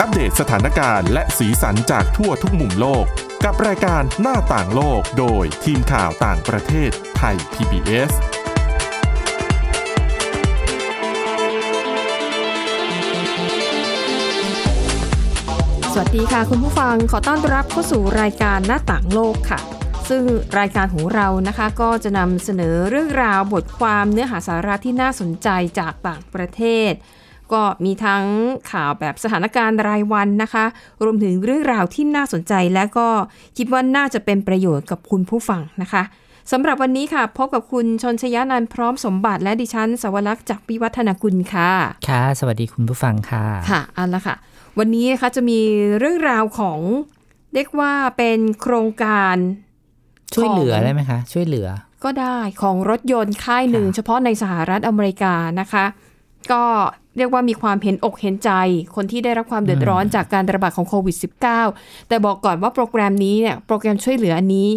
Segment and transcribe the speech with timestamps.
[0.00, 3.04] อัปเดตสถานการณ์และสีสันจากทั่วทุกมุมโลก
[3.44, 8.12] กับรายการหน้าต่างโลกโดยทีมข่าวต่างประเทศไทย PBS
[15.92, 19.60] สวัสดีค่ะคุณผู้ฟังขอต้อนรับเข้าสู่รายการหน้าต่างโลกค่ะ
[20.08, 20.22] ซึ่ง
[20.58, 26.92] รายการของเรานะคะก็จะนำเสนอเรื่องราวบทความเนื้อหาสาระที่น่าสนใจจากต่างประเทศ
[27.52, 28.24] ก็มีทั้ง
[28.72, 30.64] ข่าวแบบสถานการณ์รายวันนะคะ
[31.04, 33.08] รวมถึงเรื่องราวที่น่าสนใจและก็
[33.56, 36.02] คิดว่าน่าจะเป็นประโยชน์กับคุณผู้ฟังนะคะ
[36.52, 41.70] สำหรับวันนี้ค่ะ พบกับคุณชนชยานันท์พร้อมสมบัติและดิฉันสวรักษ์จากพิวัฒนกุลค่ะ
[42.08, 44.36] ค่ะ สวัสดีคุณผู้ฟังค่ะ ค่ะเอันละค่ะ
[44.78, 45.60] วันนี้นะคะจะมี
[45.98, 46.80] เรื่องราวของ
[47.54, 49.36] เรียกว่าเป็นโครงการ
[50.34, 51.68] ช่วยเหลือของได้ไหมคะ ช่วยเหลือ
[52.04, 55.84] ก็ได้ของรถยนต์ค่ายหนึ่งค่ะเฉพาะในสหรัฐอเมริกานะคะ
[56.52, 56.64] ก็
[57.18, 58.50] เรียกว่ามีความเห็นอกเห็นใจ
[58.94, 61.16] คนที่ได้รับความเดือดร้อนจากการระบาดของโควิด
[61.62, 64.68] -19 แต่บอกก่อนว่าโปรแกรมนี้เนี่ยโปรแกรมช่วยเหลืออันนี้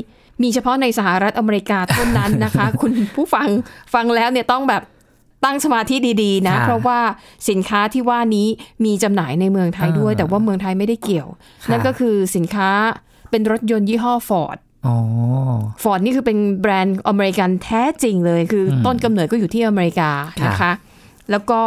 [0.43, 3.47] มีเฉพาะในสหรัฐอเมริกาเท่านั้นนะคะ คุณผู้ฟัง
[3.93, 4.83] ฟังแล้วเนี่ยต้องแบบ
[5.45, 6.99] ตั้งสมาธิดีๆนะค่ะเพราะว่า
[7.49, 8.47] สินค้าที่ว่านี้
[8.85, 11.27] มีจำหน่ายในเมืองไทยด้วยอ่าแต่ว่าเมืองไทยไม่ได้เกี่ยว
[11.63, 12.69] ค่ะนั่นก็คือสินค้า
[13.29, 14.95] เป็นรถยนต์ยี่ห้อฟอร์ดอ๋อ
[15.83, 20.71] ฟอร์ดนี่คือเป็นแบรนด์อเมริกันแท้จริงเลย คืออืมต้นกำเนิดก็อยู่ที่อเมริกาค่ะนะคะ
[21.31, 21.61] แล้วก็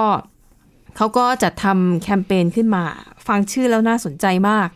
[0.96, 2.84] เขาก็จัดทำแคมเปญขึ้นมา
[3.26, 4.68] ฟังชื่อแล้วน่าสนใจมาก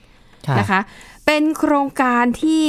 [0.46, 0.80] ค่ะนะคะ
[1.26, 2.66] เป็นโครงการที่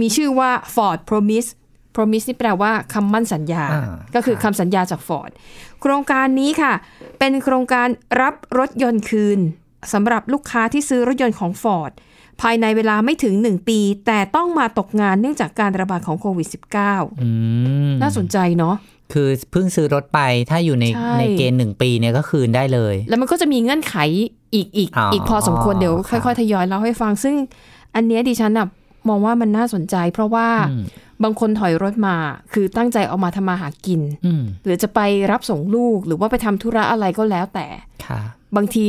[0.00, 1.50] มีชื่อว่า Ford Promise
[1.94, 5.30] Promise นี่แปลว่าคำมั่นสัญญาอ่าก็คือคำสัญญาจาก Ford
[5.80, 6.72] โครงการนี้ค่ะ
[7.18, 7.88] เป็นโครงการ
[8.20, 9.38] รับรถยนต์คืน
[9.92, 11.92] สำหรับลูกค้าที่ซื้อรถยนต์ของ Ford
[12.40, 16.48] ภายในเวลาไม่ถึง 1 ปี แต่ต้องมาตกงานเนื่องจากการระบาดของโควิด
[16.84, 17.28] -19 อื
[17.90, 18.76] มน่าสนใจเนาะ
[19.12, 23.96] คือเพิ่งซื้อรถไปถ้าอยู่ในใช่ ในเกณฑ์หนึ่งปีเนี่ยก็คืนได้เลย แล้วมันก็จะมีเงื่อนไข
[24.54, 27.34] อีกอีกอ๋ออีอีกพอสมควรเดี๋ยวค่ะค่อย ๆ ทยอยเล่าให้ฟัง ซึ่ง
[27.94, 28.66] อันเนี้ยดิฉันน่ะ
[29.08, 30.84] มองว่ามันน่าสนใจ เพราะว่าอืม
[31.24, 32.16] บางคนถอยรถมา
[32.52, 37.66] คือตั้งใจเอามาทำมาหากิน อืมหรือจะไปรับส่งลูกหรือว่าไปทำธุระอะไรก็แล้วแต่
[38.06, 38.20] ค่ะ
[38.56, 38.86] บางที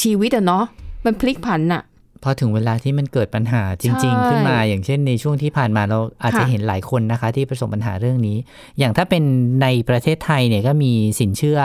[0.00, 0.64] ชีวิตอะเนาะ
[1.04, 1.82] มันพลิกผันอะ
[2.22, 8.36] พอถึงเวลาที่มันเกิดปัญหาจริงใช่ๆขึ้นมาอย่างเช่นในช่วงที่ผ่านมาเราอาจจะค่ะเห็นหลายคนนะคะ ที่ประสบปัญหาเรื่องนี้
[8.78, 9.22] อย่างถ้าเป็น
[9.62, 11.60] ในประเทศไทยเนี่ยก็มีสินเชื่อ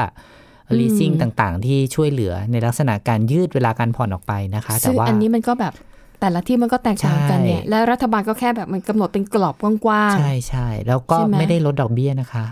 [0.78, 5.74] leasing ต่างๆ ที่ช่วยเหลือในลักษณะการยืดเวลาการผ่อนออกไปนะคะ แต่ซึ่งว่าอันนี้มันก็แบบ
[6.22, 12.46] แต่ละที่มันก็แตกต่างกันเนี่ยใช่และรัฐบาลก็แค่แบบมันกำหนดเป็นกรอบกว้างใช่ใช่แล้วก็ใช่ไหมไม่ได้ลดดอกเบี้ยนะคะ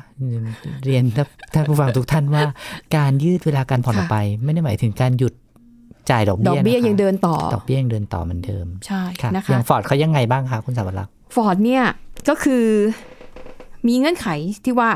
[0.86, 1.04] เรียน
[1.54, 2.44] ท่านผู้ฟังทุกท่านว่า
[2.98, 5.34] การยืดเวลาการผ่อนออกไป ไม่ได้หมายถึงการหยุด
[6.12, 11.84] จ่ายดอกๆดเบี้อยกเบี้ยนะคะยังเดินต่อ ดอกเบี้ยยังเดินต่อเหมือนเดิม ใช่ค่ะนะคะอย่างฟอร์ดเขายังไงบ้างคะคุณสาวรักษ์ฟอร์ดเนี่ย
[12.30, 12.66] ก็คือ
[13.88, 14.28] มีเงื่อนไข
[14.66, 14.90] ที่ว่า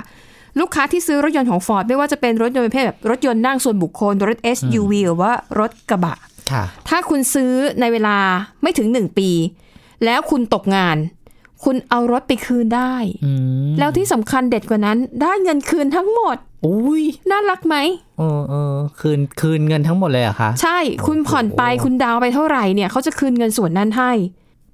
[0.60, 6.16] ลูกค้าที่ซื้อรถยนต์ของฟอร์ดไม่ว่าจะเป็นรถยนต์ประเภทแบบรถยนต์นั่งส่วนบุคคล รถ SUV หรือว่ารถกระบะ
[6.52, 8.18] ค่ะถ้าคุณซื้อในเวลา
[8.62, 9.30] ไม่ถึง1ปี
[10.06, 10.98] แล้วคุณตกงาน
[11.64, 12.96] คุณเอารถไปคืนได้
[13.26, 13.32] อื
[13.70, 17.76] มแล้วที่สำคัญเด็ดกว่านั้น ได้เงินคืนทั้งหมด อุ้ยน่ารักไหม
[18.18, 20.78] เออเออคืนคืนเงินทั้งหมดเลยเหรอะคะใช่
[21.08, 24.14] คุณผ่อนไปโอ้โหคุณดาวน์ไปเท่าไหร่เนี่ยเขาจะคืนเงินส่วนนั้นให้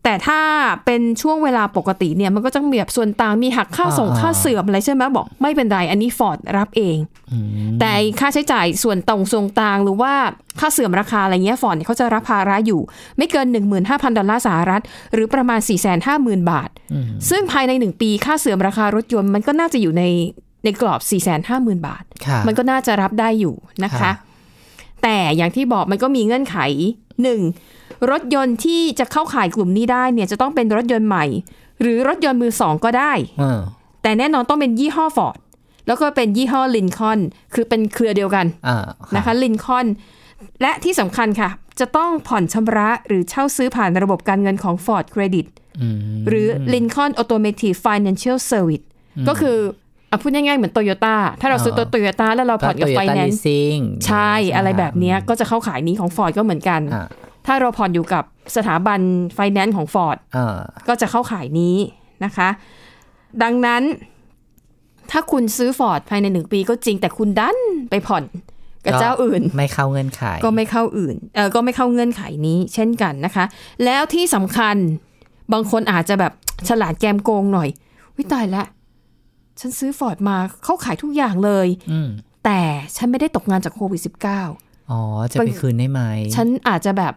[0.07, 0.41] แต่ถ้า
[0.85, 6.97] เป็นช่วงเวลาปกติเนี่ยมันก็จะมีแบบส่วนต่างมีหักค่าส่งค่าเสื่อมอะไรใช่ไหมบอกไม่เป็นไรอันนี้ฟอร์ดรับเอง
[7.31, 7.37] อื
[7.71, 10.13] มแต่ไอ้ค่าใช้จ่ายส่วนตรงส่วนต่างหรือว่า
[10.59, 12.81] ค่าเสื่อมราคาอะไรเงี้ยฟอร์ดเนี่ยเขาจะรับภาระอยู่
[13.17, 13.47] ไม่เกิน
[13.81, 14.81] 15,000 ดอลลาร์สหรัฐ
[15.13, 15.59] หรือประมาณ
[16.05, 20.03] 450,000 บาทอืมซึ่งภายใน 1 ปีค่าเสื่อมราคารถยนต์มันก็น่าจะอยู่ใน
[20.65, 20.99] ในกรอบ
[21.43, 24.13] 450,000 บาทค่ะมันก็น่าจะรับได้อยู่นะคะค่ะ
[25.03, 26.57] แต่อย่างที่บอกมันก็มีเงื่อนไข
[27.23, 27.41] หนึ่ง
[28.11, 31.25] รถยนต์ที่จะเข้าข่ายกลุ่มนี้ได้เนี่ยจะต้องเป็นรถยนต์ใหม่
[31.81, 33.61] หรือรถยนต์มือสองก็ได้เออ
[34.01, 35.37] แต่แน่นอนต้องเป็นยี่ห้อฟอร์ด
[35.87, 37.19] แล้วก็เป็นยี่ห้อลินคอน
[37.53, 39.85] คือเป็นเครือเดียวกันอ่านะคะลินคอน
[40.61, 41.49] และที่สำคัญค่ะ
[41.79, 45.47] จะต้องผ่อนชำระหรือเช่าซื้อผ่านระบบการเงินของ Ford Credit
[45.81, 45.97] อืม
[46.27, 48.85] หรือ Lincoln Automotive Financial Service
[49.27, 49.57] ก็คือ
[50.15, 57.07] อะพูดง่ายๆเหมือนโตโยต้าถ้าเราซื้อตัวโตโยต้าแล้วเราผ่อนกับก็ Toyota Finance Leasing ใช่อะไรแบบเนี้ยก็จะเข้าขายนี้ของ Ford ก็เหมือนกันอ่า
[57.45, 58.23] ถ้าเราผ่อนอยู่กับ
[58.55, 58.99] สถาบัน
[59.37, 60.57] Finance ของ Ford เออ
[60.87, 61.75] ก็จะเข้าขายนี้
[62.25, 62.49] นะคะ
[63.43, 63.83] ดังนั้น
[65.11, 67.57] ถ้าคุณซื้อ Ford ภายในหนึ่งปีก็จริงแต่คุณดัน
[67.89, 68.23] ไปผ่อน
[68.85, 73.45] กับเจ้าอื่น ไม่เข้าเงื่อนไข ก็ไม่เข้าอื่นเออก็ไม่เข้าเงื่อนไขนี้ เช่นกันนะคะ
[73.85, 74.75] แล้วที่สำคัญ
[75.53, 76.33] บางคนอาจจะแบบ
[76.69, 77.69] ฉลาดแกมโกงหน่อย
[78.17, 78.63] วิตายละ
[79.59, 82.09] ฉันซื้อฟอร์ดมาเข้าขายทุกอย่างเลยอืม
[82.45, 82.61] แต่
[82.95, 84.01] ฉันไม่ได้ตกงานจากโควิด
[84.45, 86.01] -19 อ๋อ จะไปคืนได้ไหม
[86.35, 87.13] ฉันอาจจะแบบ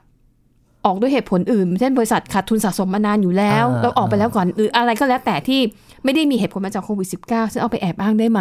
[0.87, 5.61] ออกด้วยเหตุผลอื่น เช่นบริษัทขาดทุนสะสมมานานอยู่แล้วอ่าแล้วออกไปแล้วก่อนหรืออะไรก็แล้วแต่ที่
[6.05, 8.41] ไม่ได้มีเหตุผลมาจากโควิด -19 ซึ่งเอาไปแอบอ้างได้ไหม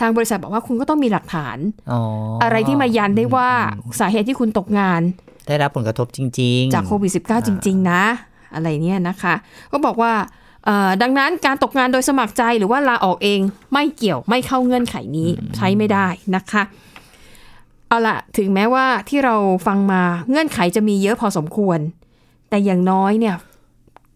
[0.00, 1.58] ทางบริษัทบอกว่าคุณก็ต้องมีหลักฐาน
[1.92, 2.00] อ๋อ
[2.40, 3.50] ออะไรที่มายันได้ว่า
[4.00, 5.02] สาเหตุที่คุณตกงาน
[5.48, 8.02] ได้รับผลกระทบจริง ๆ จากโควิด -19 จริง ๆ นะ
[8.54, 9.34] อะไรเนี่ยนะคะ
[9.72, 10.43] ก็บอกว่าเอ่อ
[11.02, 13.40] ดังนั้นการตกงานโดยสมัครใจหรือว่าลาออกเอง
[13.72, 16.06] ไม่เกี่ยวไม่เข้าเงื่อนไขนี้ใช้ไม่ได้
[16.36, 16.62] นะคะ
[17.88, 19.34] เอาละถึงแม้ว่าที่เรา
[19.66, 21.78] ฟังมาเงื่อนไขจะมีเยอะพอสมควร
[22.48, 23.36] แต่อย่างน้อยเนี่ย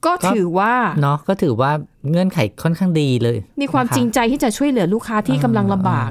[0.06, 1.70] ก็ถือว่าเนาะก็ถือว่า
[2.10, 6.10] เงื่อนไขค่อนข้างดีเลย มีความนะคะจริงใจที่จะช่วยเหลือลูกค้าที่กำลังลำบาก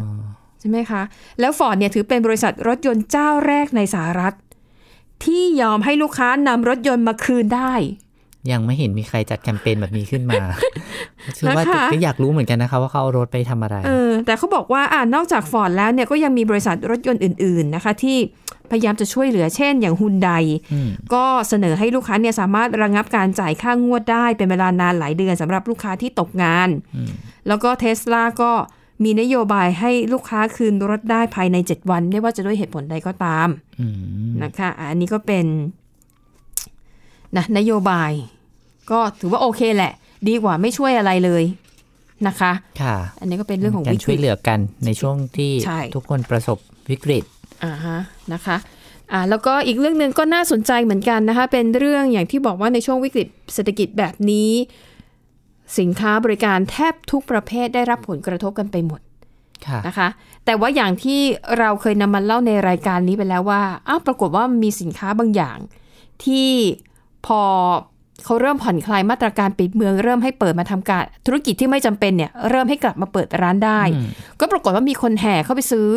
[0.59, 1.01] ใช่ไหมคะ
[1.39, 4.33] แล้วฟอร์ดเนี่ยถือเป็นบริษัทรถยนต์เจ้าแรกในสหรัฐ
[5.23, 7.73] ที่ยอมให้ลูกค้านำรถยนต์มาคืนได้
[8.51, 10.41] ยังไม่เห็นมีใครจัดแคมเปญแบบนี้ขึ้นมา
[11.35, 18.17] เชื่อว่านะคะก็อยากรู้เหมือนกันนะคะ ว่าเขาเอารถไปทำอะไรเออแต่เขาบอกว่าอ่านอกจากฟอร์ดแล้วเนี่ยก็ยังมีบริษัทรถยนต์อื่น ๆนะคะ ที่
[18.71, 20.29] พยายามจะช่วยเหลือเช่น อย่างฮุนได
[20.73, 26.69] อืมก็เสนอให้ลูกค้าเนี่ยสามารถระงับการจ่ายค่างวดได้เป็นเวลานานหลายเดือนสำหรับลูกค้าที่ตกงาน
[27.47, 28.51] แล้วก็เทสลาก็
[29.03, 33.47] มีนโยบายให้ลูกค้าคืนรถได้ภายใน 7 วัน ไม่ว่าจะด้วยเหตุผลใดก็ตาม
[33.79, 33.87] อื
[34.29, 35.45] มนะคะอะอันนี้ก็เป็น
[37.37, 38.11] นะนโยบาย
[38.91, 39.93] ก็ถือว่าโอเคแหละ
[40.29, 41.43] ดีกว่าไม่ช่วยอะไรเลย
[42.27, 42.51] นะคะ
[42.81, 46.57] ค่ะ อันนี้ก็เป็นเรื่องของการวิกช่วฤยตเหลือกันในช่วงที่ใช่ทุกคนประสบ
[46.89, 47.23] วิกฤต
[47.63, 47.97] อ่าฮะ
[48.33, 48.57] นะคะ
[49.11, 54.51] อ่าแล้วก็อีกเรื่องหนึ่งก็น่าสนใจเหมือนกันนะคะ เป็นเรื่องอย่างที่บอกว่าในช่วงวิกฤตเศรษฐกิจแบบนี้
[55.79, 59.01] สินค้าบริการแทบทุกประเภทได้รับผลกระทบกันไปหมด
[59.67, 60.07] ค่ะนะคะ
[60.45, 61.19] แต่ว่าอย่างที่
[61.59, 65.57] เราเคยนำมาเล่าในรายการนี้ไปแล้วว่าอ้าวปรากฏว่ามีสินค้าบางอย่าง
[66.23, 66.49] ที่
[67.25, 67.41] พอ
[68.25, 74.09] เขาเริ่มผ่อนคลายมาตรการปิดเมืองเริ่มให้เปิดมาทำการ ธุรกิจที่ไม่จำเป็นเนี่ยเริ่มให้กลับมาเปิดร้านได้อืม
[74.39, 75.89] ก็ปรากฏว่ามีคนแห่เข้าไปซื้อ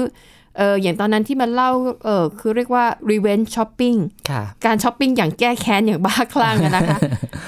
[0.58, 1.70] เอออย่างตอนนั้นที่มันเล่า
[2.04, 3.98] เออคือเรียกว่า revenge shopping
[4.30, 6.98] ค่ะการช้อปปิ้งอย่างแก้แค้นอย่างบ้าคลั่งอะนะคะ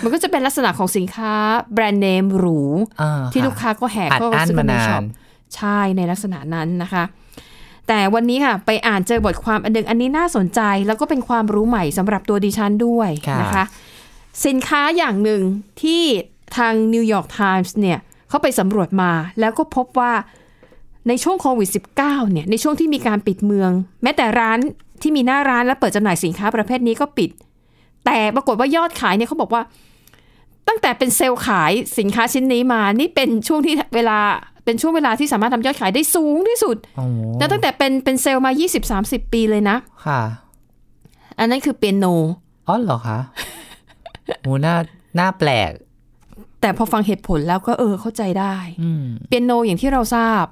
[0.02, 1.34] มันก็จะเป็นลักษณะของสินค้า
[1.74, 2.60] แบรนด์เนมหรู
[3.02, 5.04] อ่าที่ะลูกค้าก็แห่อัดเข้าอั้นซื้อมาในนาช็อปน
[5.56, 7.04] ใช่ในลักษณะนั้นนะคะ
[7.88, 13.64] แต่วันนี้ค่ะ ไปอ่านเจอบทความอันหนึงอันนี้น่าสนใจ แล้วก็เป็นความรู้ใหม่สำหรับตัวดิฉันด้วยค่ะนะคะ
[14.46, 15.42] สินค้าอย่างหนึ่ง
[15.82, 16.02] ที่
[16.56, 17.98] ทาง New York Times เนี่ย
[18.28, 20.12] เขาไปสำรวจมาแล้วก็พบว่า
[21.08, 21.68] ในช่วงโควิด
[22.00, 23.70] -19 เนี่ยในช่วงที่มีการปิดเมือง
[24.02, 24.58] แม้แต่ร้าน
[25.02, 27.30] ที่มีหน้าร้านและเปิดจำหน่ายสินค้าประเภทนี้ก็ปิด
[28.04, 29.62] แต่ปรากฏว่ายอดขายเนี่ยเขาบอกว่า
[30.68, 34.18] ตั้งแต่เป็นเซลล์ขายสินค้าชิ้นนี้มา นี่เป็นช่วงที่เวลา
[34.64, 38.52] เป็นช่วงเวลาที่สามารถทำยอดขายได้สูงที่สุดโอ้โหแล้วตั้งแต่เป็นเป็นเซลล์มา
[38.92, 39.76] 20-30 ปีเลยนะ
[40.06, 40.20] ค่ะ
[41.38, 42.06] อันนั้นคือเปียโน
[42.68, 43.18] อ๋อเหรอคะ
[44.42, 44.74] โหน่า
[45.18, 45.72] น่าแปลก
[46.60, 50.44] แต่พอฟังเหตุผลแล้วก็เออเข้าใจได้อืมเปียโนอย่างที่เราทราบ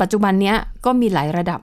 [0.00, 1.60] ปัจจุบันเนี้ยก็มีหลายระดับ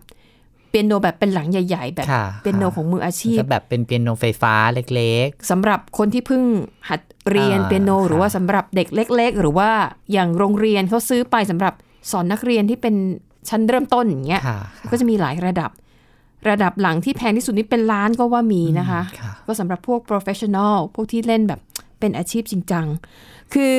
[0.70, 6.44] เปียโนแบบเป็นหลังใหญ่ ๆ แบบค่ะเปียโนค่ะของมืออาชีพจะแบบเป็นเปียโนไฟฟ้าเล็กสำหรับคนที่เพิ่ง
[6.90, 9.70] หัดเรียนอ่าเปียโนหรือค่ะว่าสำหรับเด็กเล็ก ๆ หรือว่า
[10.12, 11.74] อย่างโรงเรียนเขาซื้อไปสำหรับ
[12.12, 12.96] สอนนักเรียนที่เป็น
[13.50, 14.58] ชั้นเริ่มต้นอย่างเงี้ยๆค่ะ
[14.92, 15.72] ก็จะมีหลายระดับ
[16.50, 21.60] ระดับหลังที่แพงที่สุดนี่เป็นล้านก็ว่ามีนะคะค่ะก็สำหรับพวก professional พวกที่เล่นแบบ
[22.00, 22.88] เป็นอาชีพจริงจัง
[23.54, 23.78] คือ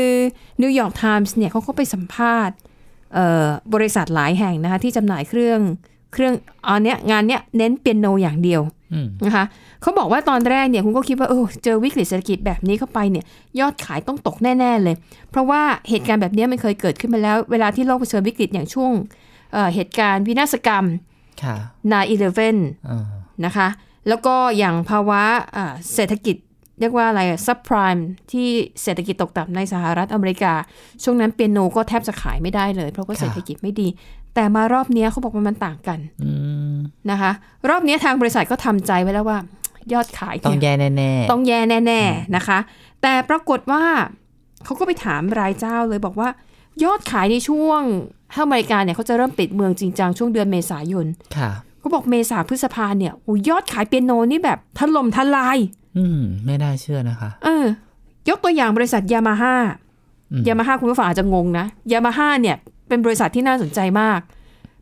[0.63, 2.57] New York Times เนี่ยเขาก็ไปสัมภาษณ์
[3.15, 5.61] เอ่อบริษัทหลายแห่งนะคะ ที่จำหน่ายเครื่อง
[6.13, 6.35] เครื่อง
[6.67, 8.63] อันเนี้ยงานเนี้ยเน้นเปียโนอย่างเดียว
[8.93, 9.45] อืมนะคะ
[9.83, 13.25] เขาบอกว่าตอนแรกเนี่ยคุณก็คิดว่าเออเจอวิกฤตเศรษฐกิจแบบนี้เข้าไปเนี่ย
[13.61, 14.97] ยอดขายต้องตกแน่ ๆ เลย
[15.31, 18.93] เพราะว่าเหตุการณ์แบบนี้มันเคยเกิดขึ้นมาแล้ว เวลาที่โลกเผชิญวิกฤตอย่างช่วง
[19.53, 20.85] เอ่อเหตุการณ์วินาศกรรม
[21.43, 21.57] ค่ะ
[22.23, 23.07] 9-11อ่า
[23.45, 23.69] นะคะ
[24.09, 25.23] แล้วก็อย่างภาวะ
[25.57, 26.37] อ่าเศรษฐกิจ
[26.81, 28.49] เรียกว่าอะไรซับไพรม์ที่
[28.83, 30.53] เศรษฐกิจตกต่ำในสหรัฐอเมริกา
[31.03, 33.89] ช่วงนั้นเปียโนก็แทบจะขายไม่ได้เลย เพราะว่าเศรษฐกิจไม่ดี
[34.35, 36.31] แต่มารอบเนี้ยเขาบอกว่ามันต่างกันอื
[36.75, 36.77] ม
[40.47, 42.59] ต้องเนี่ยแย่แน่ๆต้องแย่แน่ ๆนะคะ
[43.03, 43.83] แต่ปรากฏว่า
[44.65, 46.29] เขาก็ไปถามรายเจ้าเลยบอกว่า
[46.83, 47.83] ยอดขายในช่วง
[48.35, 55.59] ถ้าอเมริกาเนี่ยเขาจะเริ่มปิดเมืองจริงจังช่วงเดือนเมษายนค่ะเขาบอกเมษาพฤษภาเนี่ยโอ้ยอดขายเปียโนนี่แบบถล่มทลาย
[55.97, 57.65] อืม ไม่น่าเชื่อนะคะ เออ
[58.29, 59.55] ยกตัวอย่างบริษัทยามาฮ่า
[60.33, 62.57] อืมยามาฮ่าคุณผู้ฟังอาจจะงงนะยามาฮ่าเนี่ย
[62.89, 64.21] เป็นบริษัทที่น่าสนใจมาก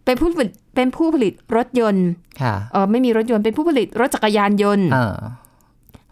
[0.04, 2.08] เป็นผู้ผลิตเป็นผู้ผลิตรถยนต์
[2.42, 5.16] ค่ะเออไม่มีรถยนต์เป็นผู้ผลิตรถจักรยานยนต์เออ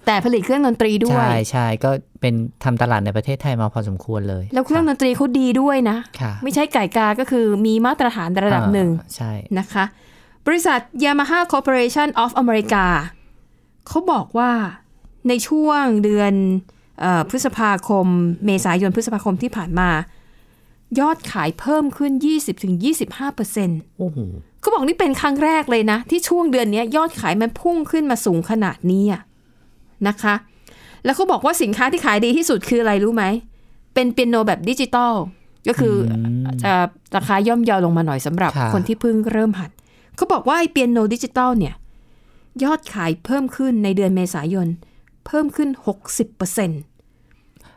[0.07, 1.91] แต่ผลิตเครื่องดนตรีด้วย ใช่ใช่ก็
[2.21, 9.85] เป็นทำตลาดในประเทศไทยมาพอสมควรเลย แล้วเครื่องดนตรีเขาดีด้วยนะค่ะไม่ใช่ไก่กา ก็คือมีมาตรฐานระดับหนึ่งอ่าใช่นะคะ
[10.47, 12.85] บริษัท Yamaha Corporation of America
[13.89, 14.51] เขาบอกว่า
[15.29, 16.33] ในช่วงเดือน
[17.01, 18.07] เออพฤษภาคม
[18.47, 19.91] เมษายนพฤษภาคมที่ผ่านมา
[21.01, 22.13] ยอดขายเพิ่มขึ้น
[22.75, 24.19] 20-25%เปอร์เซ็นต์โอ้โห
[24.61, 29.23] เขาบอกนี่เป็นครั้งแรกเลยนะ ที่ช่วงเดือนเนี้ยยอดขายมันพุ่งขึ้นมาสูงขนาดนี้อะ
[30.09, 30.35] นะคะ
[31.05, 33.25] แล้วเขาบอกว่าสินค้าที่ขายดีที่สุดคืออะไรรู้ไหม
[33.95, 35.13] เป็นเปียโนแบบดิจิตอล
[35.69, 36.73] ก็คืออืมจะ
[37.17, 39.71] ราคาย่อมเยาวลงมาหน่อยสำหรับค่ะคนที่เพิ่งเริ่มหัด
[40.17, 41.75] เขาบอกว่าไอเปียโนดิจิตอลเนี่ย
[42.65, 44.69] ยอดขายเพิ่มขึ้นในเดือนเมษายน
[45.27, 45.85] เพิ่มขึ้น 60%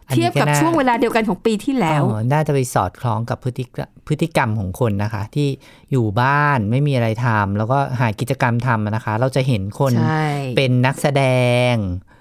[0.07, 5.47] อันเทีนี้ยบกับก็น่าช่วงเวลาเดียวกันของปีที่แล้วอ๋อน่าจะไปสอดคล้องกับพฤติกรรมพฤติกรรมของคนนะคะ ที่
[5.91, 10.25] อยู่บ้านไม่มีอะไรทำแล้วก็หากิจกรรมทำนะคะ เราจะเห็นคนใช่
[10.57, 11.23] เป็นนักแสด
[11.71, 12.11] งค่ะ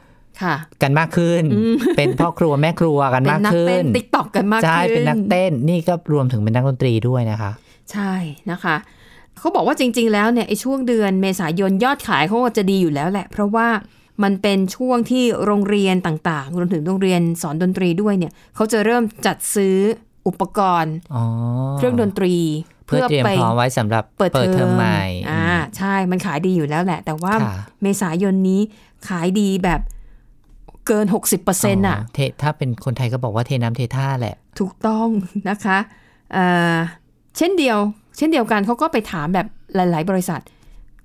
[0.83, 1.43] กันมากขึ้น
[1.97, 7.53] เป็นพ่อครัวแม่ครัวกันเป็นมากนักขึ้เต้นนติ๊กต็อกกันมากใช่ขึ้นเป็นนักเต้นนี่ก็รวมถึงเป็นนักดนตรีด้วยนะคะ
[7.93, 8.13] ใช่
[8.51, 8.77] นะคะ
[9.39, 13.69] เขาบอกว่าจริง ๆ แล้วเนี่ยไอ้ช่วงเดือนเมษายนยอดขายเขาก็จะดีอยู่แล้วแหละ เพราะว่า
[14.23, 19.77] มันเป็นช่วงที่โรงเรียนต่างๆ รวมถึงโรงเรียนสอนดนตรีด้วยเนี่ยเขาจะเริ่มจัดซื้อ
[20.27, 21.23] อุปกรณ์อ๋อ
[21.77, 22.35] เครื่องดนตรี
[22.87, 25.47] เพื่อเตรียมพร้อมไว้สำหรับเปิดเปิดเทอมใหม่อ่า
[25.77, 28.61] ใช่มันขายดีอยู่แล้วแหละ แต่ว่าค่ะเมษายนนี้
[29.09, 29.81] ขายดีแบบ
[30.87, 31.07] เกิน
[31.47, 35.09] 60%อะเทถ้าเป็นคนไทยก็บอกว่าเทน้ำเทท่าแหละ ถูกต้อง
[35.49, 35.79] นะคะ
[36.33, 36.77] เอ่อ
[37.37, 37.79] เช่นเดียว
[38.17, 40.41] เช่นเดียวกันเขาก็ไปถามแบบหลาย ๆ บริษัท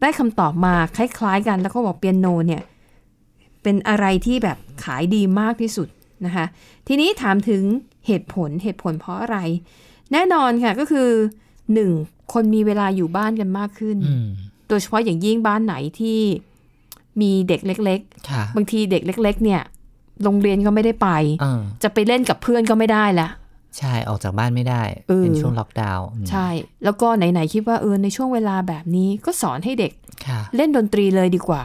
[0.02, 2.62] ได้คำตอบมาคล้าย ๆ กันแล้วก็บอกเปียโนเนี่ย
[3.64, 5.88] เป็นอะไรที่แบบขายดีมากที่สุด
[6.26, 6.46] นะคะ
[6.88, 7.62] ทีนี้ถามถึง
[8.08, 9.38] เหตุผลเหตุผลเพราะอะไร
[10.12, 11.10] แน่นอนค่ะก็คือ
[11.74, 11.92] หนึ่ง
[12.34, 14.28] คนมีเวลาอยู่บ้านกันมากขึ้นอืม
[14.70, 16.20] โดยเฉพาะอย่างยิ่งบ้านไหนที่
[17.22, 19.62] มีเด็กเล็กค่ะๆบางทีเด็กเล็ก ๆ เนี่ย
[20.24, 21.10] โรงเรียนก็ไม่ได้ไป
[21.42, 23.28] เออจะไปเล่นกับเพื่อนก็ไม่ได้ละ
[23.78, 26.48] ใช่ออกจากบ้านไม่ได้เออเป็นช่วงล็อกดาวน์อืมใช่
[26.84, 29.92] แล้วก็ไหน ๆ คิดว่าเออในช่วงเวลาแบบนี้ก็สอนให้เด็ก
[30.28, 31.64] ค่ะเล่นดนตรีเลยดีกว่า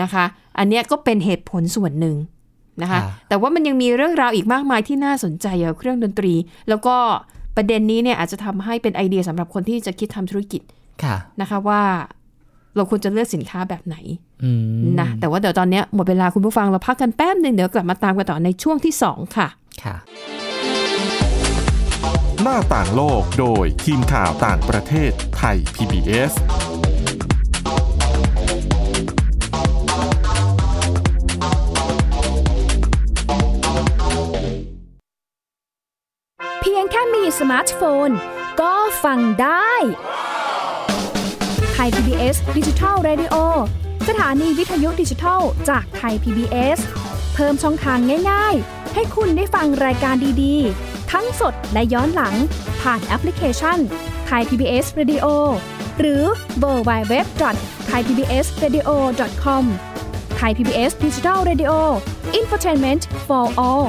[0.00, 0.24] นะคะ
[0.58, 2.16] อันเนี้ยก็เป็นเหตุผลส่วนหนึ่ง
[2.82, 6.34] นะคะค่ะแต่ว่ามันยังมีเรื่องราวอีกมากมายที่น่าสนใจเกี่ยวกับเครื่องดนตรี
[6.68, 6.96] แล้วก็
[7.56, 10.62] ประเด็นนี้เนี่ยอาจจะทำให้เป็นไอเดียสำหรับคนที่จะคิดทำธุรกิจ
[11.04, 11.82] ค่ะนะคะว่า
[12.76, 13.96] เราควรจะเลือกสินค้าแบบไหน
[14.44, 19.48] อืมนะแต่ว่าเดี๋ยวตอนเนี้ยหมดเวลาคุณผู้ฟังเราพักกันแป๊บหนึ่งเดี๋ยวกลับมาตามกันต่อในช่วงที่สองค่ะ
[19.82, 19.96] ค่ะ
[22.42, 26.32] หน้าต่างโลกโดยทีมข่าวต่างประเทศไทย PBS
[36.60, 38.10] เพียงแค่มีสมาร์ทโฟน
[38.60, 39.72] ก็ฟังได้
[40.27, 43.34] Thai PBS Digital Radio
[44.08, 46.78] สถานีวิทยุดิจิทัลจากไทย PBS
[47.34, 47.98] เพิ่มช่องทาง
[48.30, 52.34] ง่าย ๆ ให้คุณได้ฟังรายการดีๆ ทั้งสดและย้อนหลัง
[52.82, 53.78] ผ่านแอปพลิเคชัน
[54.26, 55.26] ไทย PBS Radio
[55.98, 56.22] หรือ
[56.58, 57.26] เวอร์ไบเว็บ
[57.86, 58.88] ไทยพีบีเอสเรดิโอ
[59.42, 59.64] คอม
[60.36, 61.72] ไทยพีบีเอสดิจิทัลเรดิโอ
[62.34, 63.88] อินฟอร์ทนเมนต์ for all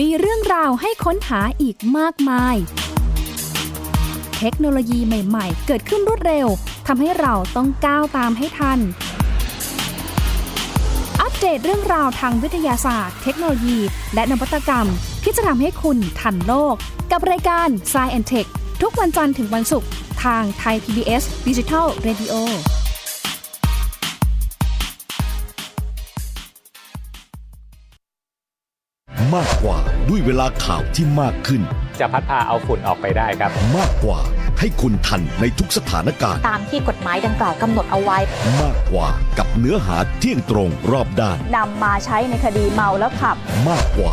[0.00, 2.56] มีเรื่องราวให้ค้นหาอีกมากมาย
[4.38, 6.46] เทคโนโลยีใหม่ ๆ เกิดขึ้นรวดเร็ว
[6.86, 8.78] ทำให้เราต้องก้าวตามให้ทัน
[11.20, 13.78] อัปเดตเรื่องราวทางวิทยาศาสตร์ เทคโนโลยี
[14.14, 14.88] และนวัตกรรม
[15.22, 16.74] ที่จะทำให้คุณทันโลก
[17.12, 18.48] กับรายการ s c i e n t e c h
[18.82, 19.88] ทุกวันจันทร์ถึงวันศุกร์
[20.24, 22.34] ทางไทย PBS Digital Radio
[29.34, 31.62] มากกว่าด้วยเวลาข่าวที่มากขึ้น
[32.00, 34.20] จะพัดพาเอาฝุ่นออกไปได้ครับ มากกว่า
[34.58, 38.18] ให้คุณทันในทุกสถานการณ์ ตามที่กฎหมายดังกล่าวกำหนดเอาไว้
[38.62, 43.36] มากกว่ากับเนื้อหาเที่ยงตรงรอบด้านนำมาใช้ในคดีเมาแล้วขับ
[43.68, 44.12] มากกว่า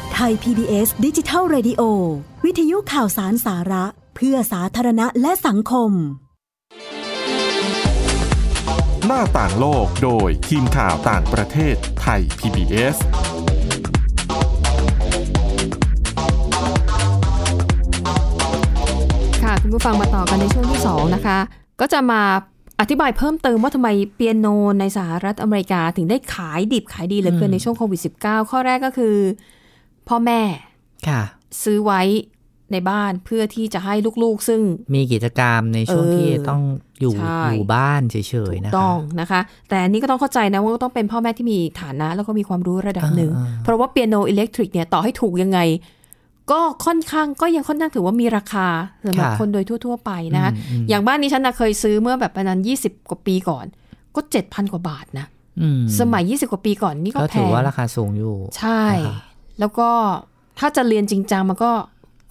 [0.21, 1.81] ทย PBS ดิจิทัล Radio
[2.45, 3.85] วิทยุข่าวสารสาระ
[4.15, 5.91] เพื่อสาธารณะและสังคม
[9.05, 12.95] หน้าต่างโลกโดยทีมข่าวต่างประเทศไทย PBS
[19.43, 21.39] ค่ะ คุณผู้ฟังมาต่อกันในช่วงที่ 2 นะคะ
[21.81, 22.21] ก็จะมา
[22.79, 24.47] อธิบายเพิ่มเติมว่าทำไมเปียโน
[24.79, 29.15] ในสหรัฐอเมริกาถึงได้ขายดิบขายดีเหลือเกินในช่วงโควิด -19 ข้อแรกก็คือ
[30.09, 30.41] พ่อแม่
[31.07, 31.21] ค่ะ
[31.63, 32.01] ซื้อไว้
[32.71, 34.61] ในบ้านเพื่อที่จะให้ลูกๆ ซึ่ง
[34.95, 36.61] มีกิจกรรมในช่วงเออที่ต้อง
[37.01, 38.15] อยู่ใช่อยู่บ้านเฉ
[38.51, 45.59] ยๆนะคะต้องนะคะ แต่อันนี้ก็ต้องเข้าใจนะว่าต้องเป็นพ่อแม่ที่มีฐานะ แล้วก็มีความรู้ระดับหนึ่งอ่าๆเพราะว่าเปียโนอิเล็กทริกเนี่ยต่อให้ถูกยังไง
[46.51, 48.67] ก็ค่อนข้างก็ยังค่อนข้างถือว่ามีราคา
[49.07, 53.65] สำหรับคนโดยทั่ว ๆ ไปนะคะอืมอย่างบ้านนี้ฉันนะเคยซื้อเมื่อแบบประมาณ20กว่าปีก่อน
[54.15, 55.25] ก็7,000กว่าบาทนะ
[55.61, 59.17] อืมสมัย20กว่าปีก่อนนี่ก็ก็แพถืองว่าราคาสูงอยู่ใช่นะคะ
[59.61, 59.89] แล้วก็
[60.59, 61.71] ถ้าจะเรียนจริงจังมันก็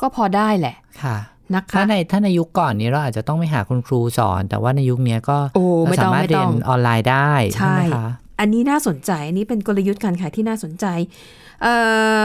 [0.00, 1.16] ก็พอได้แหละค่ะ
[1.54, 8.06] นะคะถ้าในถ้าในยุคก่อนนี้เราอาจจะต้องไปหาคุณครูสอน แต่ว่าในยุคนี้ก็โอ้ไม่ต้องสามารถไม่เรีต้ยอนงออนไลน์ได้ใช่ใช่ไหมคะ
[8.40, 10.86] อันนี้น่าสนใจอันนี้เป็นกลยุทธ์การขายที่น่าสนใจ
[11.62, 11.74] เอ่
[12.20, 12.22] อ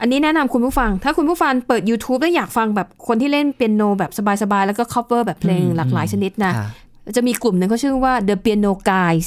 [0.00, 4.10] อันนี้แนะนำคุณผู้ฟัง ถ้าคุณผู้ฟังเปิด YouTube แล้วอยากฟังแบบคนที่เล่นเปียโนแบบ
[4.42, 6.68] สบายๆ แล้วก็ cover แบบเพลงอืมหลากหลายชนิดนะค่ะ
[7.16, 9.26] จะมีกลุ่มหนึ่งเขาชื่อว่า The Piano Guys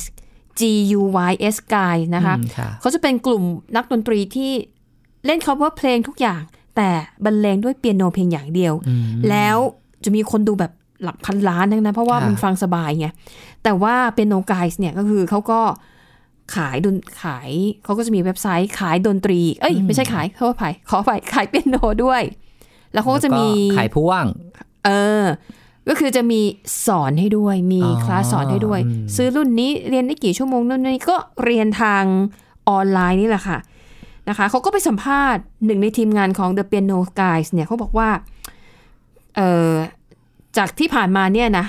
[0.59, 0.61] G
[0.99, 3.43] U Y S Guys นะคะอืมค่ะเขาจะเป็นกลุ่ม
[3.75, 4.51] นักดนตรีที่
[5.27, 6.41] เล่น cover เพลงทุกอย่าง
[6.75, 6.89] แต่
[7.25, 9.57] บรรเลงด้วยเปียโนเพียงอย่างเดียวอืมแล้ว
[10.03, 10.71] จะมีคนดูแบบ
[11.03, 13.07] หลักพันล้านทั้งนั้นเพราะว่าค่ะมันฟังสบายไง
[13.63, 15.59] แต่ว่าเป็นโนไกส์เนี่ยก็คือเขาก็
[16.55, 17.49] ขายดนขาย
[17.83, 22.21] เขาก็จะมีเว็บไซต์ขายดนตรี เอ้ย ไม่ใช่ขายเขาไปขอไปขายเปียโนด้วย
[22.93, 24.25] แล้วเขาก็จะมีแล้วขายพ่วง
[24.85, 24.89] เอ
[25.21, 25.23] อ
[25.89, 26.41] ก็คือจะมี
[26.85, 32.03] สอนให้ด้วย มีอ๋อคลาสสอนให้ด้วยอืมซื้อรุ่นนี้เรียนได้กี่ชั่วโมงนู่นนี่ก็เรียนทาง
[32.69, 33.57] ออนไลน์นี่แหละค่ะ
[34.29, 38.09] นะคะเขาก็ไปสัมภาษณ์หนึ่งในทีมงานของ The Piano Guys เนี่ยเขาบอกว่า
[39.35, 39.71] เออ
[40.57, 41.65] จากที่ผ่านมาเนี่ยนะ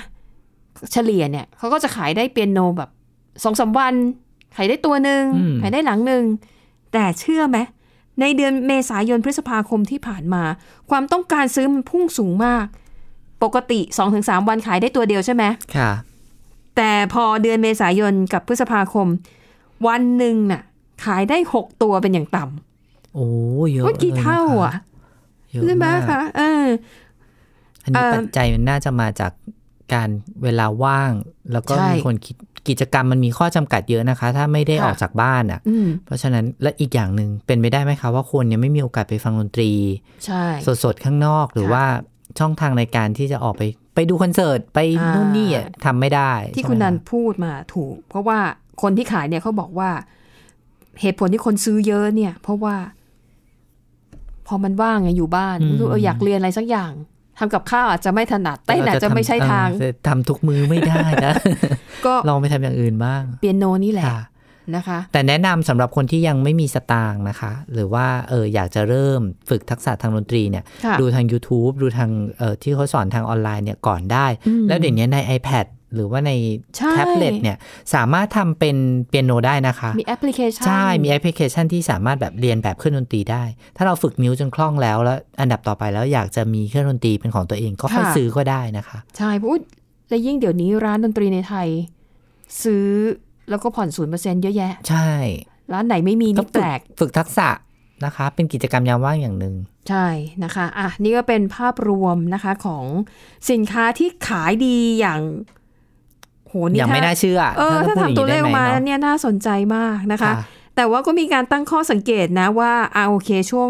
[0.91, 2.89] เฉลี่ยเนี่ยเขาก็จะขายได้เปียโนแบบ
[3.43, 3.93] สองสามวัน
[4.55, 6.23] ขายได้ตัวหนึ่งอืมขายได้หลังหนึ่ง
[6.93, 7.57] แต่เชื่อไหม
[8.21, 10.43] ในเดือนเมษายนพฤษภาคมที่ผ่านมา
[10.89, 12.65] ความต้องการซื้อมันพุ่งสูงมาก
[13.43, 13.79] ปกติ
[14.13, 15.43] 2-3 วันขายได้ตัวเดียวใช่ไหม
[15.75, 15.91] ค่ะ
[16.75, 19.07] แต่พอเดือนเมษายนกับพฤษภาคม
[19.87, 20.61] วันหนึ่งน่ะ
[21.03, 22.45] ขายได้6ตัวเป็นอย่างต่
[23.15, 23.27] โอ้
[23.71, 24.73] เยำอะว่ากี่ลยนะคะเท่าอะ
[25.51, 26.65] เยอะใช่ไหมมากคะเออ
[27.83, 29.31] อันนี้เอ่อปัจจัยมันน่าจะมาจาก
[29.93, 30.09] การ
[30.43, 31.11] เวลาว่าง
[31.51, 32.35] แล้วก็ใช่มีคนคิด
[32.67, 39.71] กิจกรรมมันมีข้อจำกัดเยอะนะคะ ถ้าไม่ได้ค่ะออกจากบ้านอะอืมเพราะฉะนั้นและอีกอย่างหนึ่งเป็นไปได้ไหมคะว่าคนยังไม่มีโอกาสไปฟังดนตรี
[40.25, 40.45] ใช่
[40.83, 41.85] สดๆข้างนอกหรือค่ะว่า
[42.39, 43.63] ช่องทางในการที่จะออกไป
[43.95, 48.39] ไปดูคอนเสิร์ตไปอ่านู่นู่นนี่อะทำไม่ได้ ที่ใช่ไหมคุณนันะพูดมาถูก เพราะว่า
[48.81, 49.89] คนที่ขายเนี่ยเขาบอกว่า
[51.01, 52.75] เหตุผลที่คนซื้อเยอะเนี่ย เพราะว่า
[54.47, 56.93] พอมันว่างไงอยู่บ้านอืมรู้เอออยากเรียนอะไรสักอย่าง
[57.39, 61.33] ทำกับข้าวอาจจะไม่ถนัดเต้นอาจจะไม่ใช่ทางเออทำทุกมือไม่ได้นะ
[62.05, 64.21] ก็ลองไปทำอย่างอื่นบ้าง เปียโนนี่แหละค่ะ
[64.75, 76.31] นะคะ แต่แนะนำสำหรับคนที่ยังไม่มีสตางค์นะคะ หรือว่าเอออยากจะเริ่มฝึกทักษะทางดนตรีเนี่ยค่ะดูทาง YouTube ดูทางเออที่เขาสอนทางออนไลน์เนี่ยก่อนได้อืมแล้วเดี๋ยวนี้ใน iPad หรือว่าใน
[76.77, 77.57] ใช่แท็บเล็ตเนี่ย
[77.93, 78.75] สามารถทำเป็น
[79.09, 83.43] เปียโนได้นะคะ มีแอปพลิเคชันใช่ มีแอปพลิเคชันที่สามารถแบบเลียนแบบเครื่องดนตรีได้
[83.77, 89.59] ถ้าเราฝึกนิ้วจนคล่องแล้วแล้ว อันดับต่อไปแล้วอยากจะมีเครื่องดนตรีเป็นของตัวเองก็ค่อยซื้อก็ได้นะคะ ใช่พูด
[90.09, 91.67] และยิ่งเดี๋ยวนี้ร้านดนตรีในไทย
[92.63, 92.87] ซื้อ
[93.49, 95.09] แล้วก็ผ่อนศูนย์เปอร์เซ็นต์เยอะแยะ ใช่
[95.73, 97.49] ร้านไหนไม่มีต้อนี่งแปฝึลกกฝึกทักษะ
[98.05, 99.55] นะคะ เป็นกิจกรรมยามว่างอย่างหนึ่ง
[99.89, 100.07] ใช่
[100.43, 102.85] นะคะอะนี่ก็เป็นภาพรวมนะคะของ
[103.51, 105.21] สินค้าที่ขายดีอย่าง
[106.49, 110.33] โหนี่อย่างไม่ถ้น่าเชื่อเออถ้าพูดย่งทำตัวเลนี้ขอได้อกไหมาเนาะเนี่ยน่าสนใจมากนะคะค่ะ
[110.75, 113.69] แต่ว่าก็มีการตั้งข้อสังเกตนะว่าอ่าโอเคช่วง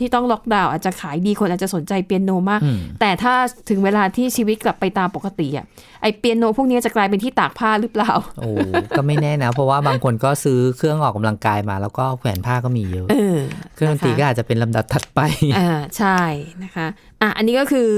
[0.00, 3.34] ที่ต้องล็อกดาวน์อาจจะขายดีคนอาจจะสนใจเปียโนมากอืมแต่ถ้า
[3.68, 5.66] ถึงเวลาที่ชีวิตกลับไปตามปกติอะ
[6.02, 8.50] ไอเปียโนพวกนี้จะกลายเป็นที่ตากผ้าหรือเปล่าโอ้
[8.96, 13.38] ก็ไม่แน่นะ เพราะว่าบางคนก็ซื้อเครื่องออกกำลังกายมา แล้วก็แขวนผ้าก็มีเยอะเออ
[13.74, 15.20] เครื่องดนตรีก็อาจจะเป็นลำดับถัดไป
[15.58, 16.20] อ่าใช่
[16.64, 16.86] นะคะ
[17.20, 17.90] อะอันนี้ก็คือ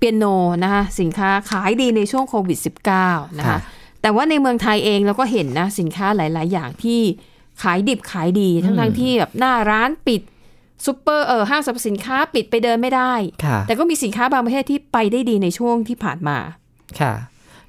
[0.00, 0.24] เปียโน
[0.62, 2.58] นะคะสินค้าขายดีในช่วงโควิด
[2.98, 3.58] -19 นะคะค่ะ
[4.02, 7.00] แต่ว่าในเมืองไทยเองเราก็เห็นนะสินค้าหลาย ๆ อย่างที่
[7.62, 10.20] ขายดิบขายดี ทั้งๆที่แบบหน้าร้านปิด
[10.86, 13.12] ซูเปอร์เออห้างสรรพสินค้าปิดไปเดินไม่ได้
[13.44, 16.38] ค่ะแต่ก็มีสินค้าบางประเภทที่ไปได้ดีในช่วงที่ผ่านมา
[17.00, 17.14] ค่ะ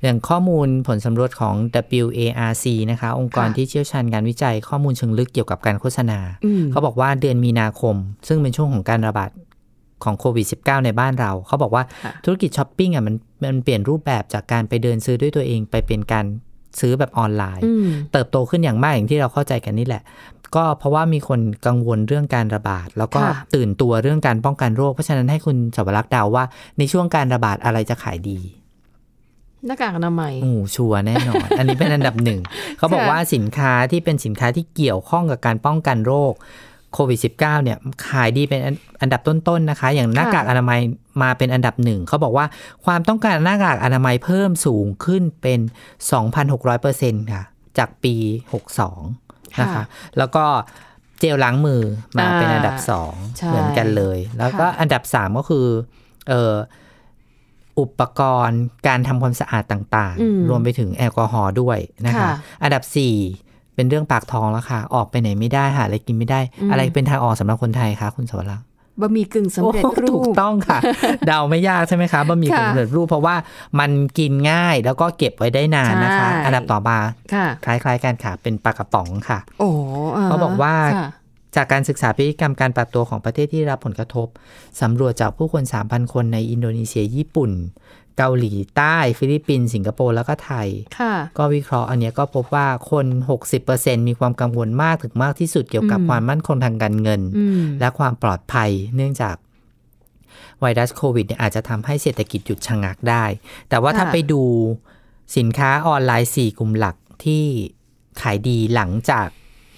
[0.03, 1.55] อย่างข้อมูลผลสำรวจของ
[2.03, 7.95] WARC นะคะ องค์กรค่ะที่เชี่ยวชาญการวิจัยข้อมูลเชิงลึกเกี่ยวกับการโฆษณาอืมเขาบอกว่าเดือนมีนาคม
[8.27, 9.29] ซึ่งเป็นช่วงของการระบาด
[10.03, 16.25] ของโควิด -19 ในบ้านเรา เขาบอกว่าค่ะธุรกิจช้อปปิ้งอะมันมันเปลี่ยนรูปแบบจากการไปเดินซื้อด้วยตัวเองไปเป็นการ
[16.79, 20.03] ซื้อแบบออนไลน์อืมเติบโตขึ้นอย่างมากอย่างที่เราเข้าใจกันนี่แหละ
[20.55, 26.43] ก็เพราะว่ามีคนกังวลเรื่องการระบาด แล้วก็ค่ะตื่นตัวเรื่องการป้องกันโรค เพราะฉะนั้นให้คุณสวรักษ์เดาว่า
[26.77, 28.39] ในช่วงการระบาดอะไรจะขายดี
[29.65, 32.39] หน้ากากอนามัยโอ้ชัวร์แน่นอน อันนี้เป็นอันดับหนึ่ง
[32.77, 36.33] เขาบอกว่าสินค้าที่เป็นสินค้าที่เกี่ยวข้องกับการป้องกันโรค
[36.93, 37.77] โควิด -19 เนี่ย
[38.07, 40.79] ขายดีเป็นอันอันดับต้นๆนะคะ อย่างหน้ากากอนามัย
[41.21, 42.45] มาเป็นอันดับหนึ่งเขาบอกว่า
[42.85, 45.59] ความต้องการหน้ากากอนามัยเพิ่มสูงขึ้นเป็น
[46.65, 47.43] 2,600%ค่ะ
[47.77, 48.15] จากปี
[48.87, 49.83] 62 นะคะค่ะ
[50.17, 50.45] แล้วก็
[51.19, 51.81] เจลล้างมือ
[52.17, 55.65] มาเป็นอ่าอันดับสองใช่เหมือนกันเลย แล้วก็ค่ะอันดับสามก็คือ
[56.29, 56.53] เออ
[57.79, 62.31] อุปกรณ์การทำความสะอาดต่างอืมๆรวมไปถึงแอลกอฮอล์ด้วยนะคะค่ะ
[62.63, 63.15] อันดับสี่
[63.81, 68.65] เป็นเรื่องปากท้องแล้วค่ะ ออกไปไหนไม่ได้หาอะไรกินไม่ได้อืมอะไรเป็นทางออกสำหรับคนไทยคะคุณสวรักษ์
[69.01, 70.79] บะหมี่กึ่งสำเร็จรูปโอ้ถูกต้องค่ะ
[71.27, 73.35] เดาไม่ยากใช่ไหมคะบะหมี่กึ่งค่ะสำเร็จรูปเพราะว่า
[73.79, 76.97] มันกินง่ายแล้วก็เก็บไว้ได้นานนะคะใช่อันดับต่อมา
[77.33, 79.69] ค่ะคล้าย ๆ กันค่ะ เป็นปลากระป๋องค่ะ โอ้
[80.25, 81.09] เขาบอกว่าค่ะ
[81.55, 84.27] จากการศึกษาพฤติกรรมการปรับตัวของประเทศที่รับผลกระทบ
[84.81, 87.51] สำรวจจากผู้คน 3,000 คนในอินโดนีเซีย ญี่ปุ่น
[88.17, 90.67] เกาหลีใต้ฟิลิปปินส์สิงคโปร์แล้วก็ไทย
[90.99, 93.05] ค่ะก็วิเคราะห์อันเนี้ยก็พบว่าคน
[93.57, 99.35] 60%มีความกังวลมากถึงมากที่สุดเกี่ยวกับอืมความมั่นคงทางการเงินอืมและความปลอดภัยเนื่องจาก
[100.59, 103.25] ไวรัสโควิดเนี่ยอาจจะทำให้เศรษฐกิจหยุดชะงักได้
[103.69, 104.41] แต่ว่าถ้าค่ะไปดู
[105.37, 106.95] สินค้าออนไลน์ 4 กลุ่มหลัก
[107.25, 107.43] ที่
[108.21, 109.27] ขายดีหลังจาก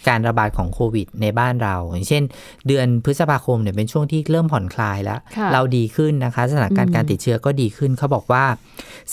[0.09, 2.23] การระบาดของโควิดในบ้านเรา อย่างเช่น
[2.67, 8.45] เดือนพฤษภาคมเนี่ยเป็นช่วงที่เริ่มผ่อนคลายแล้วค่ะเราดีขึ้นนะคะ สถานการอืณ์มการติดเชื้อก็ดีขึ้น เขาบอกว่า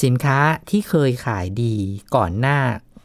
[0.03, 0.39] สินค้า
[0.71, 1.75] ที่เคยขายดี
[2.17, 2.59] ก่อนหน้า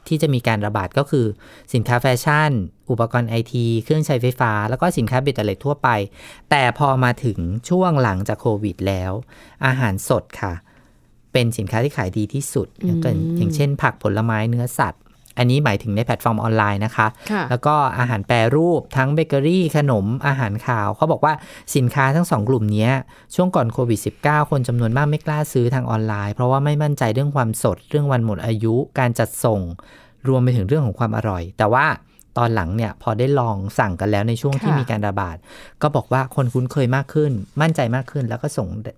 [0.08, 1.26] ที่จะมีการระบาดก็คือ
[1.74, 2.52] สินค้าแฟชั่น
[2.89, 5.89] อุปกรณ์ไอทีเครื่องใช้ไฟฟ้า แล้วก็สินค้าเบตเตอร์เล็ทั่วไป
[6.50, 7.38] แต่พอมาถึง
[7.69, 9.12] ช่วงหลังจากโควิดแล้ว
[9.65, 10.54] อาหารสดค่ะ
[11.34, 15.02] เป็นสินค้าที่ขายดีที่สุดอืมอย่างอย่างเช่นผักผลไม้เนื้อสัตว์
[15.38, 21.34] อันนี้หมายถึงในแพลตฟอร์มออนไลน์นะคะค่ะแล้วก็อาหารแปรรูปทั้งเบเกอรี่ขนมอาหารคาว เขาบอกว่า
[21.76, 22.91] สินค้าทั้งสองกลุ่มเนี้ย
[23.36, 29.62] ช่วงก่อนโควิด -19 คนจำนวนมากไม่กล้าซื้อทางออนไลน์ เพราะว่าไม่มั่นใจเรื่องความสด เรื่องวันหมดอายุ การจัดส่ง
[30.28, 31.86] รวมไปถึงเรื่องของความอร่อย แต่ว่า
[32.38, 35.38] ตอนหลังเนี่ยพอได้ลองสั่งกันแล้วในช่วงที่ค่ะมีการระบาด
[35.82, 38.95] ก็บอกว่าคนคุ้นเคยมากขึ้น มั่นใจมากขึ้นแล้วก็ส่งเออ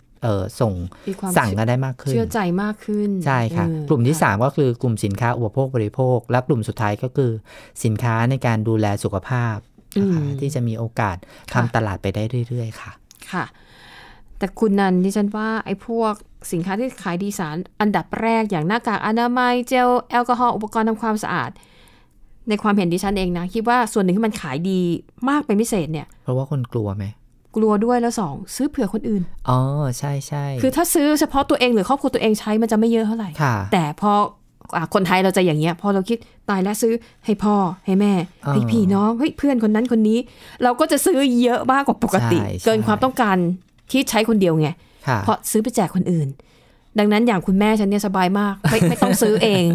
[0.62, 0.74] ส่ง
[1.08, 7.32] มีความสั่งกันได้มากขึ้น เชื่อใจมากขึ้น ใช่ค่ะเออกลุ่มที่ค่ะ3ก็คือกลุ่มสินค้าอุปโภคบริโภค และกลุ่มสุดท้ายก็คือ
[7.84, 9.56] สินค้าในการดูแลสุขภาพ
[10.02, 11.18] นะคะที่จะมีโอกาส
[11.54, 12.92] ทำตลาดไปได้เรื่อย ๆ ค่ะ
[13.32, 13.46] ค่ะ
[14.38, 16.14] แต่คุณนันดิฉันว่าไอ้พวก
[16.52, 21.52] สินค้าที่ขายดีสารอันดับแรกอย่างหน้ากากอนามัยเจลแอลกอฮอล์อุปกรณ์ทำความสะอาด
[22.50, 24.80] ในความเห็นดิฉันเองนะ คิดว่าส่วนหนึ่งที่มันขายดี
[25.30, 27.06] มากเป็นพิเศษเนี่ย เพราะว่าคนกลัวไหม
[27.58, 29.60] กลัวด้วยแล้วสองซื้อเผื่อคนอื่น อ๋อ
[30.00, 34.12] ใช่ใช่คือถ้าซื้อเฉพาะตัวเองหรือครอบครัวตัวเองใช้มันจะไม่เยอะเท่าไหร่ค่ะแต่พอ
[34.76, 36.18] อะคนไทยเราจะอย่างเงี้ยพอเราคิด
[36.50, 36.94] ตายแล้วซื้อ
[37.26, 38.14] ให้พ่อให้แม่
[38.46, 40.20] อ่าให้พี่น้องเฮ้ยเพื่อนคนนั้นคนนี้
[40.64, 43.38] เราก็จะซื้อเยอะมากกว่าปกติใช่ใช่เกินความต้องการ
[43.92, 44.70] ที่ใช้คนเดียวไง
[45.08, 46.28] ค่ะเพราะซื้อไปแจกคนอื่น
[47.00, 49.68] ดังนั้นอย่างคุณแม่ฉันเนี่ยสบายมากไม่ไม่ต้องซื้อเอง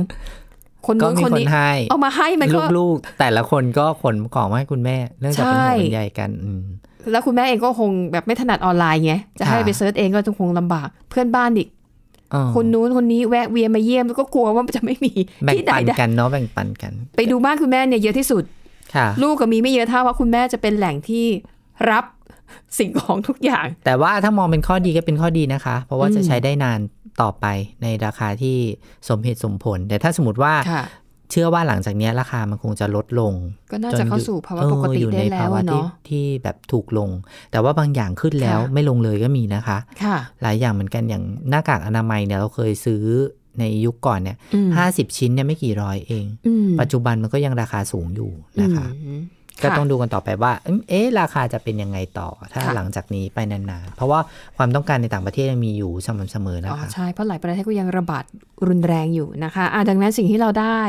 [0.87, 6.63] คนก็นู้นมีคนคนนี้ให้เอามาให้มันก็ลูกๆแต่ละคนก็ขนของมาให้คุณแม่ เนื่องจากเป็นห่วงใช่เป็นใยกันอืม
[7.13, 11.69] แล้วคุณแม่เองก็คงแบบไม่ถนัดออนไลน์ไงจะให้ค่ะไปเซิร์ชเองก็คงลำบากเพื่อนบ้านอีก
[12.35, 15.13] อ๋อคนนู้นคนนี้แวะเวียนมาเยี่ยมแล้วก็กลัวว่ามันจะไม่มี
[15.45, 18.45] แบ่งที่ไหนปันได้กันเนาะแบ่งปันกัน ไปดูบ้านคุณแม่เนี่ยเยอะที่สุด
[18.95, 21.27] ค่ะลูกก็มีไม่เยอะเท่าเพราะคุณแม่จะเป็นแหล่งที่
[21.91, 22.05] รับ
[22.79, 26.79] สิ่งของทุกอย่าง แต่ว่าถ้ามองเป็นข้อดีก็เป็นข้อดีนะคะ เพราะว่าอืมจะใช้ได้นาน
[27.23, 27.47] ต่อไป
[27.83, 28.57] ในราคาที่
[29.09, 30.83] สมเหตุสมผล แต่ถ้าสมมติว่าค่ะ
[31.33, 33.33] เชื่อว่าหลังจากเนี้ยราคามันคงจะลดลง
[33.73, 37.11] ก็น่าจจะนเข้าอยู่สู่ภาวะเออปกติอยู่ได้ในแล้ภาววะอะที่เนาะที่แบบถูกลง
[37.51, 43.03] แต่ว่าบางอย่างขึ้นแล้วค่ะไม่ลงเลยก็มีนะคะค่ะหลายอย่างเหมือนกันอย่างหน้ากากอนามัยเนี่ยเราเคยซื้อ
[43.61, 48.31] ในยุคก่อนเนี่ยอืมห้าสิบชิ้นเนี่ยไม่กี่ร้อยเองอืมปัจจุบันมันก็ยังราคาสูงอยู่
[48.63, 49.21] นะคะอืม
[49.63, 54.21] ก็ค่ะต้องดูกันต่อไปว่าเอิ่มเอ๊ะราคาจะเป็นยังไงต่อ ถ้าค่ะหลังจากนี้ไปนานๆ เพราะว่า
[54.57, 58.25] ความต้องการในต่างประเทศยังมีอยู่สม่ำเสมอนะอ๋อคะใช่ เพราะหลายประเทศก็ยังระบาด
[58.69, 60.81] รุนแรงอยู่นะคะอะดังนั้นสิ่งที่เราได้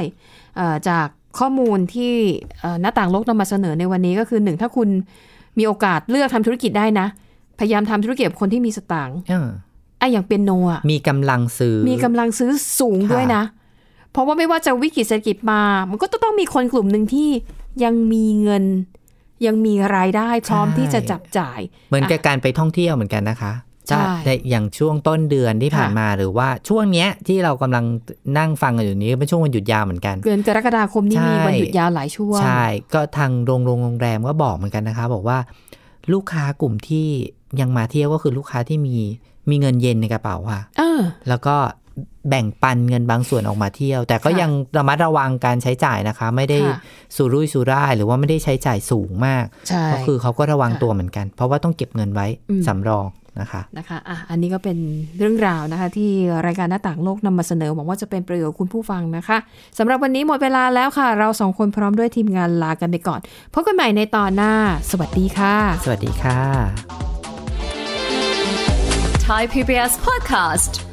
[0.58, 1.08] เอ่อจาก
[1.40, 2.14] ข้อมูลที่
[2.62, 4.90] เอ่อหน้าต่างโลกนำมาเสนอในวันนี้ก็คือหนึ่งถ้าคุณ
[5.58, 7.08] มีโอกาสเลือกทำธุรกิจได้นะ
[7.60, 9.50] พยายามทำธุรกิจกับคนที่มีสตางค์เออ
[10.00, 13.44] ไอ้อย่างเป็นโนอะมีกำลังซื้อ มีกำลังซื้อสูงค่ะด้วยนะ
[14.12, 17.30] เพราะว่าไม่ว่าจะวิกฤตเศรษฐกิจมา มันก็ต้องมีคนกลุ่มหนึ่งที่
[17.84, 18.66] ยังมีเงิน
[19.46, 21.60] ยังมีรายได้พร้อมที่จะจับจ่าย
[21.90, 23.54] เหมือนกับการไปท่องเที่ยวเหมือนกันนะคะ
[23.88, 27.86] ใช่ถ้าในอย่างช่วงต้นเดือนที่ผ่านค่ะมาหรือว่าช่วงเนี้ยที่เรากำลัง
[28.38, 35.38] นั่งฟังกันอยู่นี้เป็นช่วงวันหยุดยาวเหมือนกันเดือนกรกฎาคมนี่ใช่มีวันหยุดยาวหลายช่วงใช่ก็ทางโรงโรงโรงแรมก็บอกเหมือนกันนะคะ บอกว่า
[36.14, 37.08] ลูกค้ากลุ่มที่
[37.60, 38.98] ยังมาเที่ยวก็คือลูกค้าที่มี
[39.50, 41.56] มีเงินเย็นในกระเป๋าค่ะเออแล้วก็
[42.30, 46.78] แบ่งปันเงินบางส่วนออกมาเที่ยว แต่ก็ค่ะยังระมัดระวังการใช้จ่ายนะคะ ไม่ได้ค่ะ
[47.16, 53.08] สุรุ่ยสุร่ายหรือว่าไม่ได้ใช้จ่ายสูงมากใช่ก็คือเขาก็ระวังค่ะตัวเหมือนกัน เพราะว่าต้องเก็บเงินไว้อืมสำรอง
[53.42, 54.78] นะคะนะคะอะอันนี้ก็เป็น
[55.18, 56.10] เรื่องราวนะคะ ที่
[56.46, 59.38] รายการหน้าต่างโลกนำมาเสนอหวังว่าจะเป็นประโยชน์กับคุณผู้ฟังนะคะ
[59.78, 63.20] สำหรับวันนี้หมดเวลาแล้วค่ะ เราสองคนพร้อมด้วยทีมงานลากันไปก่อน
[63.54, 64.54] พบกันใหม่ในตอนหน้า
[64.92, 66.40] สวัสดีค่ะ สวัสดีค่ะ
[69.28, 70.93] Thai PBS podcast.